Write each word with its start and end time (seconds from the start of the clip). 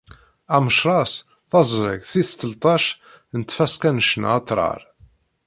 Amecras, 0.55 1.11
taẓrigt 1.49 2.09
tis 2.11 2.29
tleṭṭac 2.39 2.85
n 3.37 3.39
tfaska 3.41 3.89
n 3.91 4.03
ccna 4.07 4.29
atrar. 4.37 4.81